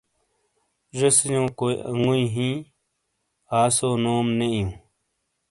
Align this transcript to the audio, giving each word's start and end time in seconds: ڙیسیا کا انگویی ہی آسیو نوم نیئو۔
ڙیسیا 0.97 1.41
کا 1.57 1.67
انگویی 1.89 2.25
ہی 2.35 2.49
آسیو 3.59 3.91
نوم 4.03 4.25
نیئو۔ 4.37 4.63